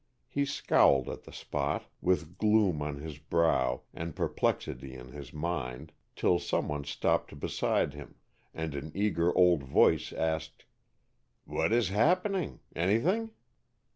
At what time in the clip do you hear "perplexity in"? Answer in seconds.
4.15-5.09